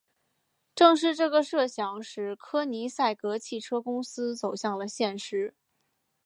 [0.73, 5.53] 正是这个设想使柯尼塞格汽车公司走向了现实。